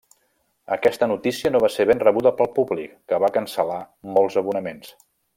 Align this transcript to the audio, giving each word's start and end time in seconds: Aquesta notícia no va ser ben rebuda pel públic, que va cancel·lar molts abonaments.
Aquesta 0.75 1.07
notícia 1.11 1.51
no 1.55 1.59
va 1.65 1.69
ser 1.73 1.85
ben 1.91 2.01
rebuda 2.03 2.31
pel 2.39 2.49
públic, 2.55 2.95
que 3.11 3.19
va 3.27 3.33
cancel·lar 3.39 3.77
molts 4.15 4.39
abonaments. 4.43 4.91